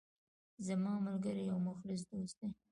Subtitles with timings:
[0.67, 2.47] زما ملګری یو مخلص دوست ده